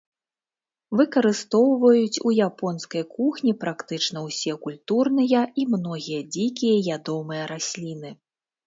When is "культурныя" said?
4.67-5.39